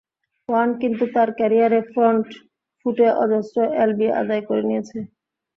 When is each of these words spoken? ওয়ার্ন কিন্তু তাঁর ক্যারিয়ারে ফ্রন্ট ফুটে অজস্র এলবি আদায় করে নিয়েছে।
ওয়ার্ন 0.49 0.71
কিন্তু 0.81 1.03
তাঁর 1.13 1.29
ক্যারিয়ারে 1.37 1.79
ফ্রন্ট 1.91 2.27
ফুটে 2.79 3.07
অজস্র 3.23 3.57
এলবি 3.83 4.07
আদায় 4.21 4.43
করে 4.47 4.63
নিয়েছে। 4.69 4.97